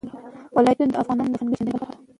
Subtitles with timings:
[0.55, 1.99] ولایتونه د افغانانو د فرهنګي پیژندنې برخه ده.